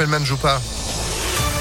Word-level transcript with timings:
Fellman 0.00 0.24
joue 0.24 0.38
pas. 0.38 0.58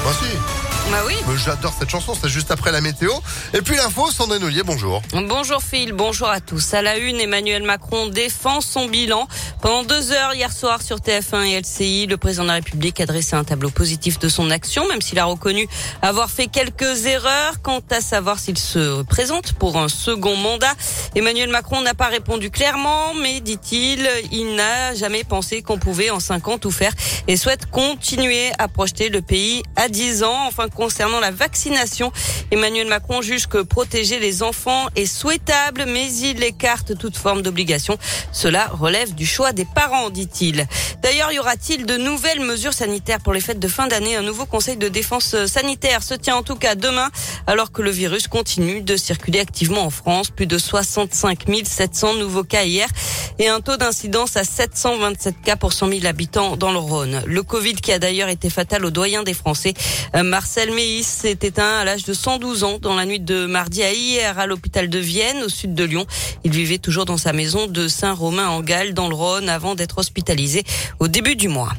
Moi 0.04 0.12
aussi. 0.12 0.59
Bah 0.92 1.04
oui. 1.06 1.14
J'adore 1.46 1.74
cette 1.78 1.90
chanson, 1.90 2.14
c'est 2.20 2.30
juste 2.30 2.50
après 2.50 2.72
la 2.72 2.82
météo. 2.82 3.12
Et 3.54 3.62
puis 3.62 3.76
l'info, 3.76 4.10
Sandrine 4.10 4.44
Ollier, 4.44 4.64
bonjour. 4.64 5.04
Bonjour 5.14 5.62
Phil, 5.62 5.94
bonjour 5.94 6.28
à 6.28 6.42
tous. 6.42 6.74
À 6.74 6.82
la 6.82 6.98
une, 6.98 7.20
Emmanuel 7.20 7.62
Macron 7.62 8.08
défend 8.08 8.60
son 8.60 8.88
bilan. 8.88 9.28
Pendant 9.62 9.84
deux 9.84 10.12
heures 10.12 10.34
hier 10.34 10.52
soir 10.52 10.82
sur 10.82 10.98
TF1 10.98 11.46
et 11.46 11.60
LCI, 11.60 12.08
le 12.08 12.18
président 12.18 12.44
de 12.44 12.48
la 12.48 12.56
République 12.56 13.00
a 13.02 13.06
dressé 13.06 13.36
un 13.36 13.44
tableau 13.44 13.70
positif 13.70 14.18
de 14.18 14.30
son 14.30 14.50
action, 14.50 14.88
même 14.88 15.02
s'il 15.02 15.20
a 15.20 15.26
reconnu 15.26 15.68
avoir 16.02 16.30
fait 16.30 16.48
quelques 16.48 17.06
erreurs 17.06 17.62
quant 17.62 17.82
à 17.92 18.02
savoir 18.02 18.40
s'il 18.40 18.58
se 18.58 19.04
présente 19.04 19.54
pour 19.54 19.78
un 19.78 19.90
second 19.90 20.36
mandat. 20.38 20.74
Emmanuel 21.14 21.50
Macron 21.50 21.82
n'a 21.82 21.94
pas 21.94 22.08
répondu 22.08 22.50
clairement, 22.50 23.14
mais 23.14 23.42
dit-il, 23.42 24.10
il 24.32 24.56
n'a 24.56 24.96
jamais 24.96 25.24
pensé 25.24 25.62
qu'on 25.62 25.78
pouvait 25.78 26.10
en 26.10 26.20
cinq 26.20 26.48
ans 26.48 26.58
tout 26.58 26.72
faire 26.72 26.94
et 27.28 27.38
souhaite 27.38 27.68
continuer 27.68 28.50
à 28.58 28.68
projeter 28.68 29.10
le 29.10 29.22
pays 29.22 29.62
à 29.76 29.88
10 29.88 30.24
ans. 30.24 30.48
Enfin, 30.48 30.68
concernant 30.80 31.20
la 31.20 31.32
vaccination, 31.32 32.14
Emmanuel 32.52 32.88
Macron 32.88 33.22
juge 33.22 33.48
que 33.48 33.58
protéger 33.58 34.18
les 34.18 34.44
enfants 34.44 34.88
est 34.96 35.06
souhaitable, 35.06 35.84
mais 35.86 36.10
il 36.10 36.42
écarte 36.42 36.98
toute 36.98 37.18
forme 37.18 37.42
d'obligation. 37.42 37.98
Cela 38.32 38.68
relève 38.68 39.14
du 39.14 39.26
choix 39.26 39.52
des 39.52 39.66
parents, 39.66 40.10
dit-il. 40.10 40.66
D'ailleurs, 41.04 41.34
y 41.34 41.40
aura-t-il 41.40 41.86
de 41.86 41.98
nouvelles 41.98 42.40
mesures 42.40 42.74
sanitaires 42.74 43.20
pour 43.20 43.34
les 43.34 43.42
fêtes 43.42 43.60
de 43.60 43.68
fin 43.68 43.88
d'année? 43.88 44.16
Un 44.16 44.22
nouveau 44.22 44.46
conseil 44.46 44.78
de 44.78 44.88
défense 44.88 45.36
sanitaire 45.48 46.02
se 46.02 46.14
tient 46.14 46.38
en 46.38 46.44
tout 46.44 46.56
cas 46.56 46.76
demain, 46.76 47.10
alors 47.46 47.74
que 47.74 47.82
le 47.82 47.92
virus 47.92 48.30
continue 48.30 48.80
de 48.80 48.96
circuler 48.96 49.42
activement 49.42 49.84
en 49.84 49.90
France. 49.90 50.30
Plus 50.30 50.48
de 50.48 50.58
65 50.58 51.44
700 51.66 52.14
nouveaux 52.14 52.46
cas 52.46 52.64
hier 52.64 52.88
et 53.38 53.50
un 53.50 53.60
taux 53.60 53.78
d'incidence 53.78 54.38
à 54.38 54.44
727 54.46 55.42
cas 55.42 55.56
pour 55.56 55.74
100 55.74 55.90
000 55.90 56.06
habitants 56.06 56.56
dans 56.58 56.72
le 56.72 56.78
Rhône. 56.78 57.22
Le 57.26 57.44
Covid 57.44 57.76
qui 57.76 57.92
a 57.92 58.00
d'ailleurs 58.00 58.30
été 58.30 58.50
fatal 58.50 58.86
au 58.86 58.92
doyen 58.92 59.24
des 59.24 59.34
Français, 59.34 59.74
euh, 60.16 60.24
Marcel 60.24 60.69
Meis 60.72 61.04
s'est 61.04 61.38
éteint 61.42 61.80
à 61.80 61.84
l'âge 61.84 62.04
de 62.04 62.14
112 62.14 62.64
ans 62.64 62.80
dans 62.80 62.96
la 62.96 63.06
nuit 63.06 63.20
de 63.20 63.46
mardi 63.46 63.84
à 63.84 63.94
hier 63.94 64.38
à 64.38 64.46
l'hôpital 64.46 64.90
de 64.90 65.00
Vienne, 65.00 65.44
au 65.44 65.50
sud 65.50 65.74
de 65.74 65.84
Lyon. 65.84 66.06
Il 66.44 66.52
vivait 66.52 66.78
toujours 66.78 67.06
dans 67.06 67.18
sa 67.18 67.34
maison 67.34 67.68
de 67.68 67.88
Saint-Romain 67.88 68.50
en 68.50 68.62
Galles, 68.62 68.94
dans 68.94 69.10
le 69.10 69.16
Rhône, 69.16 69.50
avant 69.50 69.76
d'être 69.76 69.98
hospitalisé 69.98 70.64
au 71.00 71.08
début 71.08 71.36
du 71.36 71.48
mois. 71.48 71.74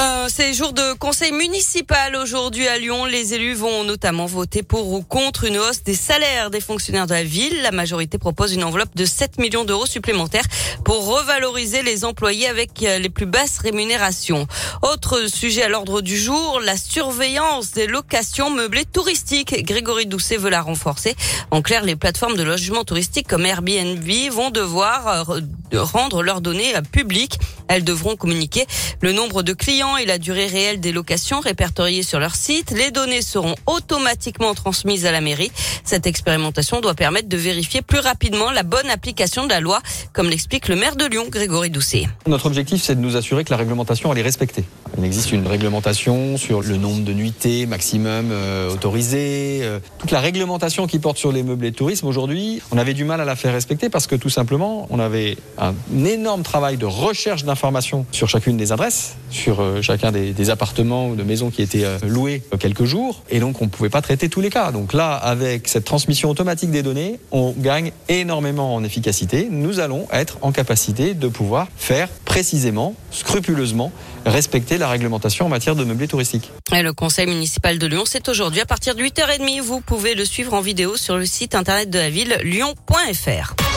Euh, 0.00 0.28
c'est 0.30 0.54
jour 0.54 0.72
de 0.72 0.94
conseil 0.94 1.30
municipal 1.30 2.16
aujourd'hui 2.16 2.66
à 2.66 2.78
Lyon. 2.78 3.04
Les 3.04 3.34
élus 3.34 3.52
vont 3.52 3.84
notamment 3.84 4.24
voter 4.24 4.62
pour 4.62 4.90
ou 4.94 5.02
contre 5.02 5.44
une 5.44 5.58
hausse 5.58 5.82
des 5.82 5.94
salaires 5.94 6.48
des 6.48 6.62
fonctionnaires 6.62 7.06
de 7.06 7.12
la 7.12 7.22
ville. 7.22 7.60
La 7.60 7.70
majorité 7.70 8.16
propose 8.16 8.54
une 8.54 8.64
enveloppe 8.64 8.96
de 8.96 9.04
7 9.04 9.38
millions 9.38 9.66
d'euros 9.66 9.84
supplémentaires 9.84 10.46
pour 10.86 11.06
revaloriser 11.06 11.82
les 11.82 12.06
employés 12.06 12.46
avec 12.46 12.82
euh, 12.82 12.98
les 12.98 13.10
plus 13.10 13.26
basses 13.26 13.58
rémunérations. 13.58 14.46
Autre 14.80 15.26
sujet 15.26 15.64
à 15.64 15.68
l'ordre 15.68 16.00
du 16.00 16.16
jour, 16.16 16.60
la 16.64 16.78
surveillance 16.78 17.72
des 17.72 17.86
locations 17.86 18.48
meublées 18.48 18.86
touristiques. 18.86 19.66
Grégory 19.66 20.06
Doucet 20.06 20.38
veut 20.38 20.50
la 20.50 20.62
renforcer. 20.62 21.14
En 21.50 21.60
clair, 21.60 21.84
les 21.84 21.96
plateformes 21.96 22.36
de 22.36 22.42
logement 22.42 22.84
touristique 22.84 23.28
comme 23.28 23.44
Airbnb 23.44 24.08
vont 24.30 24.48
devoir 24.48 25.26
euh, 25.74 25.82
rendre 25.82 26.22
leurs 26.22 26.40
données 26.40 26.72
publiques. 26.92 27.38
Elles 27.68 27.84
devront 27.84 28.16
communiquer 28.16 28.66
le 29.00 29.12
nombre 29.12 29.42
de 29.42 29.52
clients 29.52 29.96
et 29.96 30.04
la 30.04 30.18
durée 30.18 30.46
réelle 30.46 30.80
des 30.80 30.92
locations 30.92 31.40
répertoriées 31.40 32.02
sur 32.02 32.18
leur 32.18 32.34
site. 32.34 32.72
Les 32.72 32.90
données 32.90 33.22
seront 33.22 33.54
automatiquement 33.66 34.54
transmises 34.54 35.06
à 35.06 35.12
la 35.12 35.20
mairie. 35.20 35.52
Cette 35.84 36.06
expérimentation 36.06 36.80
doit 36.80 36.94
permettre 36.94 37.28
de 37.28 37.36
vérifier 37.36 37.82
plus 37.82 38.00
rapidement 38.00 38.50
la 38.50 38.62
bonne 38.62 38.90
application 38.90 39.44
de 39.44 39.50
la 39.50 39.60
loi, 39.60 39.80
comme 40.12 40.28
l'explique 40.28 40.68
le 40.68 40.76
maire 40.76 40.96
de 40.96 41.04
Lyon, 41.04 41.26
Grégory 41.28 41.70
Doucet. 41.70 42.06
Notre 42.26 42.46
objectif, 42.46 42.82
c'est 42.82 42.94
de 42.94 43.00
nous 43.00 43.16
assurer 43.16 43.44
que 43.44 43.50
la 43.50 43.56
réglementation 43.56 44.12
elle 44.12 44.18
est 44.18 44.22
respectée. 44.22 44.64
Il 44.98 45.04
existe 45.04 45.32
une 45.32 45.46
réglementation 45.46 46.36
sur 46.36 46.62
le 46.62 46.76
nombre 46.76 47.04
de 47.04 47.12
nuitées 47.12 47.66
maximum 47.66 48.30
euh, 48.32 48.70
autorisées. 48.70 49.60
Euh, 49.62 49.78
toute 49.98 50.10
la 50.10 50.20
réglementation 50.20 50.86
qui 50.86 50.98
porte 50.98 51.16
sur 51.16 51.32
les 51.32 51.42
meublés 51.42 51.70
de 51.70 51.76
tourisme 51.76 52.06
aujourd'hui, 52.06 52.60
on 52.72 52.78
avait 52.78 52.94
du 52.94 53.04
mal 53.04 53.20
à 53.20 53.24
la 53.24 53.36
faire 53.36 53.52
respecter 53.52 53.88
parce 53.88 54.06
que 54.06 54.16
tout 54.16 54.28
simplement, 54.28 54.86
on 54.90 54.98
avait 54.98 55.36
un 55.60 55.74
énorme 56.04 56.42
travail 56.42 56.76
de 56.76 56.86
recherche 56.86 57.44
d'informations 57.44 58.06
sur 58.12 58.28
chacune 58.28 58.56
des 58.56 58.72
adresses, 58.72 59.16
sur 59.30 59.60
euh, 59.60 59.82
chacun 59.82 60.10
des, 60.10 60.50
appartements 60.50 61.08
ou 61.08 61.16
de 61.16 61.22
maisons 61.22 61.50
qui 61.50 61.62
étaient 61.62 61.84
euh, 61.84 61.98
loués 62.02 62.42
quelques 62.58 62.84
jours. 62.84 63.22
Et 63.28 63.40
donc, 63.40 63.60
on 63.60 63.66
ne 63.66 63.70
pouvait 63.70 63.90
pas 63.90 64.00
traiter 64.00 64.28
tous 64.28 64.40
les 64.40 64.50
cas. 64.50 64.72
Donc 64.72 64.94
là, 64.94 65.12
avec 65.12 65.68
cette 65.68 65.84
transmission 65.84 66.30
automatique 66.30 66.70
des 66.70 66.82
données, 66.82 67.20
on 67.30 67.52
gagne 67.56 67.92
énormément 68.08 68.74
en 68.74 68.82
efficacité. 68.82 69.48
Nous 69.50 69.80
allons 69.80 70.06
être 70.12 70.38
en 70.40 70.50
capacité 70.50 71.14
de 71.14 71.28
pouvoir 71.28 71.68
faire 71.76 72.08
précisément, 72.24 72.94
scrupuleusement, 73.10 73.92
respecter 74.24 74.78
la 74.78 74.88
réglementation 74.88 75.46
en 75.46 75.48
matière 75.48 75.76
de 75.76 75.84
meublé 75.84 76.08
touristique. 76.08 76.50
Le 76.72 76.92
conseil 76.92 77.26
municipal 77.26 77.78
de 77.78 77.86
Lyon, 77.86 78.04
c'est 78.06 78.28
aujourd'hui 78.28 78.60
à 78.60 78.66
partir 78.66 78.94
de 78.94 79.02
8h30. 79.02 79.60
Vous 79.60 79.80
pouvez 79.80 80.14
le 80.14 80.24
suivre 80.24 80.54
en 80.54 80.60
vidéo 80.60 80.96
sur 80.96 81.16
le 81.16 81.26
site 81.26 81.54
internet 81.54 81.90
de 81.90 81.98
la 81.98 82.10
ville 82.10 82.38
lyon.fr. 82.42 83.69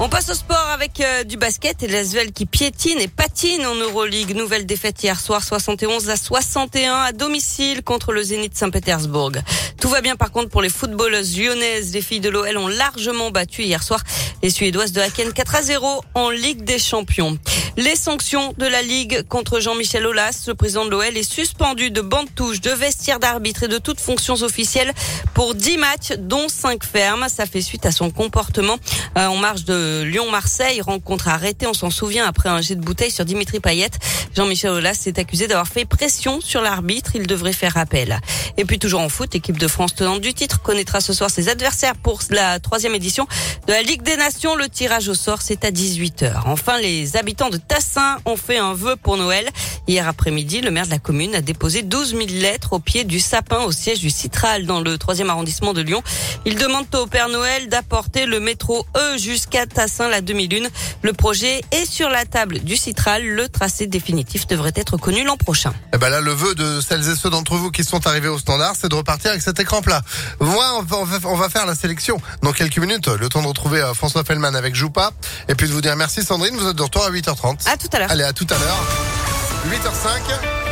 On 0.00 0.08
passe 0.08 0.28
au 0.28 0.34
sport 0.34 0.68
avec 0.72 1.00
euh, 1.00 1.24
du 1.24 1.36
basket 1.36 1.82
et 1.82 1.88
l'Asvel 1.88 2.30
qui 2.30 2.46
piétine 2.46 3.00
et 3.00 3.08
patine 3.08 3.66
en 3.66 3.74
Euroleague. 3.74 4.32
Nouvelle 4.36 4.64
défaite 4.64 5.02
hier 5.02 5.18
soir 5.18 5.42
71 5.42 6.08
à 6.08 6.16
61 6.16 6.94
à 6.94 7.10
domicile 7.10 7.82
contre 7.82 8.12
le 8.12 8.22
Zénith 8.22 8.56
Saint-Pétersbourg. 8.56 9.32
Tout 9.80 9.88
va 9.88 10.00
bien 10.00 10.14
par 10.14 10.30
contre 10.30 10.50
pour 10.50 10.62
les 10.62 10.68
footballeuses 10.68 11.36
lyonnaises. 11.36 11.92
Les 11.92 12.00
filles 12.00 12.20
de 12.20 12.28
l'OL 12.28 12.56
ont 12.58 12.68
largement 12.68 13.32
battu 13.32 13.64
hier 13.64 13.82
soir 13.82 14.00
les 14.40 14.50
Suédoises 14.50 14.92
de 14.92 15.00
Haken 15.00 15.32
4 15.32 15.54
à 15.56 15.62
0 15.62 16.04
en 16.14 16.30
Ligue 16.30 16.62
des 16.62 16.78
Champions. 16.78 17.36
Les 17.78 17.94
sanctions 17.94 18.54
de 18.58 18.66
la 18.66 18.82
Ligue 18.82 19.22
contre 19.28 19.60
Jean-Michel 19.60 20.04
Aulas, 20.04 20.46
le 20.48 20.56
président 20.56 20.84
de 20.84 20.90
l'OL, 20.90 21.16
est 21.16 21.22
suspendu 21.22 21.92
de 21.92 22.00
bande 22.00 22.26
touche, 22.34 22.60
de 22.60 22.72
vestiaire 22.72 23.20
d'arbitre 23.20 23.62
et 23.62 23.68
de 23.68 23.78
toutes 23.78 24.00
fonctions 24.00 24.34
officielles 24.42 24.92
pour 25.32 25.54
10 25.54 25.78
matchs, 25.78 26.12
dont 26.18 26.48
5 26.48 26.82
fermes. 26.82 27.28
Ça 27.28 27.46
fait 27.46 27.60
suite 27.60 27.86
à 27.86 27.92
son 27.92 28.10
comportement 28.10 28.78
euh, 29.16 29.26
en 29.26 29.36
marge 29.36 29.64
de 29.64 30.02
Lyon-Marseille, 30.02 30.80
rencontre 30.80 31.28
arrêtée, 31.28 31.68
on 31.68 31.72
s'en 31.72 31.90
souvient, 31.90 32.26
après 32.26 32.48
un 32.48 32.60
jet 32.60 32.74
de 32.74 32.80
bouteille 32.80 33.12
sur 33.12 33.24
Dimitri 33.24 33.60
Payet. 33.60 33.90
Jean-Michel 34.34 34.70
Aulas 34.70 35.04
est 35.06 35.20
accusé 35.20 35.46
d'avoir 35.46 35.68
fait 35.68 35.84
pression 35.84 36.40
sur 36.40 36.62
l'arbitre. 36.62 37.12
Il 37.14 37.28
devrait 37.28 37.52
faire 37.52 37.76
appel. 37.76 38.18
Et 38.56 38.64
puis 38.64 38.80
toujours 38.80 39.02
en 39.02 39.08
foot, 39.08 39.34
l'équipe 39.34 39.56
de 39.56 39.68
France 39.68 39.94
tenante 39.94 40.20
du 40.20 40.34
titre 40.34 40.60
connaîtra 40.62 41.00
ce 41.00 41.12
soir 41.12 41.30
ses 41.30 41.48
adversaires 41.48 41.94
pour 41.94 42.22
la 42.30 42.58
troisième 42.58 42.96
édition 42.96 43.28
de 43.68 43.72
la 43.72 43.82
Ligue 43.82 44.02
des 44.02 44.16
Nations. 44.16 44.56
Le 44.56 44.68
tirage 44.68 45.08
au 45.08 45.14
sort, 45.14 45.42
c'est 45.42 45.64
à 45.64 45.70
18h. 45.70 46.42
Enfin, 46.46 46.80
les 46.80 47.16
habitants 47.16 47.50
de 47.50 47.56
Tassin 47.68 48.16
ont 48.24 48.36
fait 48.36 48.58
un 48.58 48.74
vœu 48.74 48.96
pour 48.96 49.16
Noël. 49.16 49.48
Hier 49.86 50.08
après-midi, 50.08 50.60
le 50.60 50.70
maire 50.70 50.86
de 50.86 50.90
la 50.90 50.98
commune 50.98 51.34
a 51.34 51.40
déposé 51.40 51.82
12 51.82 52.10
000 52.10 52.26
lettres 52.40 52.72
au 52.72 52.78
pied 52.78 53.04
du 53.04 53.20
sapin 53.20 53.60
au 53.60 53.72
siège 53.72 54.00
du 54.00 54.10
Citral 54.10 54.66
dans 54.66 54.80
le 54.80 54.96
3e 54.96 55.28
arrondissement 55.28 55.72
de 55.74 55.82
Lyon. 55.82 56.02
Il 56.44 56.56
demande 56.56 56.86
au 56.94 57.06
Père 57.06 57.28
Noël 57.28 57.68
d'apporter 57.68 58.26
le 58.26 58.40
métro 58.40 58.86
E 58.96 59.18
jusqu'à 59.18 59.66
Tassin 59.66 60.08
la 60.08 60.20
demi-lune. 60.20 60.68
Le 61.02 61.12
projet 61.12 61.60
est 61.70 61.90
sur 61.90 62.08
la 62.08 62.24
table 62.24 62.60
du 62.60 62.76
Citral. 62.76 63.24
Le 63.24 63.48
tracé 63.48 63.86
définitif 63.86 64.46
devrait 64.46 64.72
être 64.74 64.96
connu 64.96 65.24
l'an 65.24 65.36
prochain. 65.36 65.72
Et 65.94 65.98
ben 65.98 66.08
là, 66.08 66.20
le 66.20 66.32
vœu 66.32 66.54
de 66.54 66.80
celles 66.80 67.08
et 67.08 67.14
ceux 67.14 67.30
d'entre 67.30 67.54
vous 67.56 67.70
qui 67.70 67.84
sont 67.84 68.06
arrivés 68.06 68.28
au 68.28 68.38
standard, 68.38 68.74
c'est 68.80 68.88
de 68.88 68.94
repartir 68.94 69.30
avec 69.30 69.42
cet 69.42 69.60
écran 69.60 69.82
plat. 69.82 70.02
Moi, 70.40 70.64
on 70.90 71.34
va, 71.34 71.48
faire 71.48 71.66
la 71.66 71.74
sélection 71.74 72.20
dans 72.42 72.52
quelques 72.52 72.78
minutes. 72.78 73.08
Le 73.08 73.28
temps 73.28 73.42
de 73.42 73.46
retrouver 73.46 73.80
euh, 73.80 73.94
François 73.94 74.24
Fellman 74.24 74.54
avec 74.54 74.74
Joupa. 74.74 75.12
Et 75.48 75.54
puis 75.54 75.68
de 75.68 75.72
vous 75.72 75.80
dire 75.80 75.96
merci 75.96 76.22
Sandrine, 76.22 76.56
vous 76.56 76.68
êtes 76.68 76.76
de 76.76 76.82
retour 76.82 77.04
à 77.04 77.10
8h30. 77.10 77.57
À 77.66 77.76
tout 77.76 77.88
à 77.92 77.98
l'heure. 77.98 78.10
Allez, 78.10 78.24
à 78.24 78.32
tout 78.32 78.46
à 78.50 78.58
l'heure. 78.58 78.82
8h05. 79.70 80.67